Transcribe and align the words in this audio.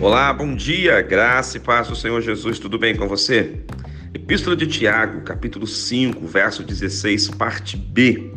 Olá, 0.00 0.32
bom 0.32 0.54
dia, 0.54 1.02
graça 1.02 1.58
e 1.58 1.60
paz 1.60 1.88
do 1.88 1.94
Senhor 1.94 2.22
Jesus, 2.22 2.58
tudo 2.58 2.78
bem 2.78 2.96
com 2.96 3.06
você? 3.06 3.60
Epístola 4.14 4.56
de 4.56 4.66
Tiago, 4.66 5.20
capítulo 5.20 5.66
5, 5.66 6.26
verso 6.26 6.62
16, 6.62 7.28
parte 7.32 7.76
B. 7.76 8.32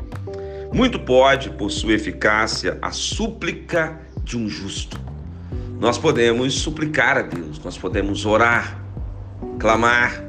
Muito 0.73 0.99
pode, 0.99 1.51
por 1.51 1.71
sua 1.71 1.93
eficácia, 1.93 2.77
a 2.81 2.91
súplica 2.91 3.97
de 4.25 4.37
um 4.37 4.49
justo. 4.49 4.99
Nós 5.79 5.97
podemos 5.97 6.53
suplicar 6.53 7.17
a 7.17 7.21
Deus, 7.21 7.57
nós 7.63 7.77
podemos 7.77 8.25
orar, 8.25 8.83
clamar, 9.57 10.21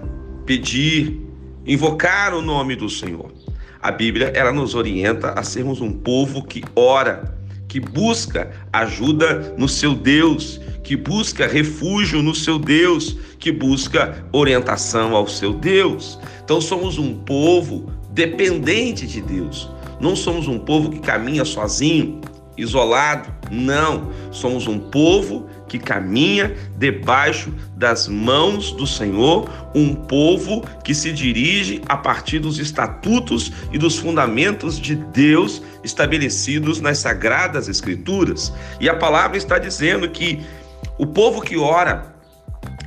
pedir, 0.46 1.20
invocar 1.66 2.32
o 2.32 2.40
nome 2.40 2.76
do 2.76 2.88
Senhor. 2.88 3.32
A 3.82 3.90
Bíblia, 3.90 4.30
ela 4.36 4.52
nos 4.52 4.76
orienta 4.76 5.32
a 5.32 5.42
sermos 5.42 5.80
um 5.80 5.90
povo 5.90 6.44
que 6.44 6.62
ora, 6.76 7.36
que 7.74 7.80
busca 7.80 8.52
ajuda 8.72 9.52
no 9.58 9.68
seu 9.68 9.96
Deus, 9.96 10.60
que 10.84 10.94
busca 10.96 11.44
refúgio 11.44 12.22
no 12.22 12.32
seu 12.32 12.56
Deus, 12.56 13.16
que 13.36 13.50
busca 13.50 14.24
orientação 14.30 15.16
ao 15.16 15.26
seu 15.26 15.52
Deus. 15.52 16.16
Então 16.44 16.60
somos 16.60 16.98
um 16.98 17.16
povo 17.16 17.92
dependente 18.10 19.08
de 19.08 19.20
Deus. 19.20 19.68
Não 20.00 20.14
somos 20.14 20.46
um 20.46 20.56
povo 20.56 20.88
que 20.88 21.00
caminha 21.00 21.44
sozinho, 21.44 22.20
isolado. 22.56 23.28
Não, 23.54 24.10
somos 24.32 24.66
um 24.66 24.78
povo 24.78 25.46
que 25.68 25.78
caminha 25.78 26.54
debaixo 26.76 27.54
das 27.76 28.08
mãos 28.08 28.72
do 28.72 28.86
Senhor, 28.86 29.48
um 29.74 29.94
povo 29.94 30.62
que 30.82 30.94
se 30.94 31.12
dirige 31.12 31.80
a 31.88 31.96
partir 31.96 32.40
dos 32.40 32.58
estatutos 32.58 33.52
e 33.72 33.78
dos 33.78 33.96
fundamentos 33.96 34.78
de 34.78 34.96
Deus 34.96 35.62
estabelecidos 35.84 36.80
nas 36.80 36.98
sagradas 36.98 37.68
escrituras. 37.68 38.52
E 38.80 38.88
a 38.88 38.96
palavra 38.96 39.36
está 39.36 39.58
dizendo 39.58 40.08
que 40.08 40.40
o 40.98 41.06
povo 41.06 41.40
que 41.40 41.56
ora 41.56 42.14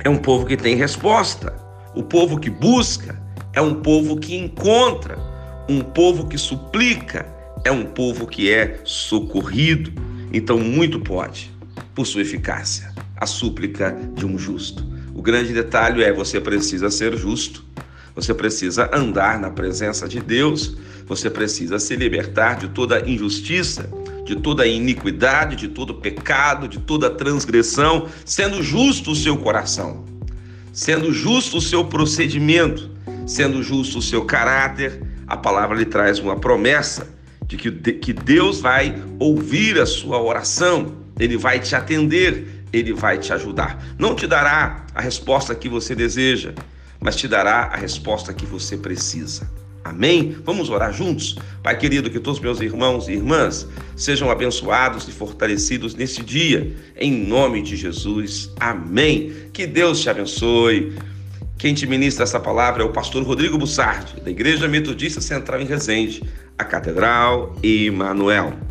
é 0.04 0.08
um 0.08 0.18
povo 0.18 0.44
que 0.44 0.56
tem 0.56 0.76
resposta. 0.76 1.54
O 1.94 2.02
povo 2.02 2.38
que 2.38 2.50
busca 2.50 3.20
é 3.54 3.60
um 3.60 3.76
povo 3.76 4.18
que 4.18 4.36
encontra. 4.36 5.18
Um 5.68 5.80
povo 5.80 6.26
que 6.26 6.38
suplica 6.38 7.26
é 7.64 7.70
um 7.70 7.84
povo 7.84 8.26
que 8.26 8.52
é 8.52 8.80
socorrido. 8.84 10.07
Então, 10.32 10.58
muito 10.58 11.00
pode, 11.00 11.50
por 11.94 12.06
sua 12.06 12.22
eficácia, 12.22 12.92
a 13.16 13.26
súplica 13.26 13.96
de 14.14 14.26
um 14.26 14.38
justo. 14.38 14.84
O 15.14 15.22
grande 15.22 15.52
detalhe 15.52 16.02
é: 16.02 16.12
você 16.12 16.40
precisa 16.40 16.90
ser 16.90 17.16
justo, 17.16 17.64
você 18.14 18.34
precisa 18.34 18.90
andar 18.92 19.38
na 19.38 19.50
presença 19.50 20.06
de 20.06 20.20
Deus, 20.20 20.76
você 21.06 21.30
precisa 21.30 21.78
se 21.78 21.96
libertar 21.96 22.56
de 22.56 22.68
toda 22.68 23.08
injustiça, 23.08 23.90
de 24.24 24.36
toda 24.36 24.66
iniquidade, 24.66 25.56
de 25.56 25.68
todo 25.68 25.94
pecado, 25.94 26.68
de 26.68 26.78
toda 26.78 27.08
transgressão, 27.08 28.08
sendo 28.24 28.62
justo 28.62 29.12
o 29.12 29.16
seu 29.16 29.36
coração, 29.38 30.04
sendo 30.72 31.12
justo 31.12 31.56
o 31.56 31.60
seu 31.60 31.84
procedimento, 31.84 32.90
sendo 33.26 33.62
justo 33.62 33.98
o 33.98 34.02
seu 34.02 34.24
caráter. 34.24 35.02
A 35.26 35.36
palavra 35.36 35.76
lhe 35.76 35.86
traz 35.86 36.18
uma 36.18 36.36
promessa 36.36 37.17
de 37.48 37.56
que, 37.56 37.70
de, 37.70 37.92
que 37.94 38.12
Deus 38.12 38.60
vai 38.60 38.94
ouvir 39.18 39.80
a 39.80 39.86
sua 39.86 40.22
oração, 40.22 40.98
ele 41.18 41.36
vai 41.36 41.58
te 41.58 41.74
atender, 41.74 42.64
ele 42.72 42.92
vai 42.92 43.18
te 43.18 43.32
ajudar. 43.32 43.82
Não 43.98 44.14
te 44.14 44.26
dará 44.26 44.84
a 44.94 45.00
resposta 45.00 45.54
que 45.54 45.68
você 45.68 45.94
deseja, 45.94 46.52
mas 47.00 47.16
te 47.16 47.26
dará 47.26 47.62
a 47.64 47.76
resposta 47.76 48.34
que 48.34 48.44
você 48.44 48.76
precisa. 48.76 49.50
Amém? 49.82 50.36
Vamos 50.44 50.68
orar 50.68 50.92
juntos? 50.92 51.36
Pai 51.62 51.78
querido, 51.78 52.10
que 52.10 52.20
todos 52.20 52.40
meus 52.40 52.60
irmãos 52.60 53.08
e 53.08 53.12
irmãs 53.12 53.66
sejam 53.96 54.30
abençoados 54.30 55.08
e 55.08 55.12
fortalecidos 55.12 55.94
nesse 55.94 56.22
dia, 56.22 56.76
em 56.94 57.10
nome 57.26 57.62
de 57.62 57.74
Jesus. 57.76 58.50
Amém. 58.60 59.32
Que 59.52 59.66
Deus 59.66 60.00
te 60.00 60.10
abençoe. 60.10 60.94
Quem 61.58 61.74
te 61.74 61.88
ministra 61.88 62.22
essa 62.22 62.38
palavra 62.38 62.84
é 62.84 62.86
o 62.86 62.92
pastor 62.92 63.24
Rodrigo 63.24 63.58
Bussardi, 63.58 64.20
da 64.20 64.30
Igreja 64.30 64.68
Metodista 64.68 65.20
Central 65.20 65.60
em 65.60 65.64
Resende, 65.64 66.22
a 66.56 66.62
Catedral 66.62 67.56
Emanuel. 67.64 68.67